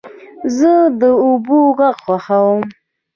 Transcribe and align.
زه 0.57 0.71
د 0.99 1.01
اوبو 1.25 1.59
غږ 1.77 1.95
خوښوم. 2.03 2.63